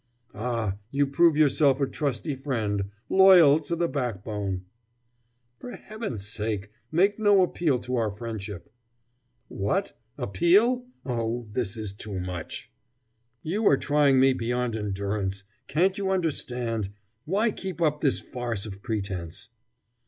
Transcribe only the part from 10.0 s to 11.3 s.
Appeal? I?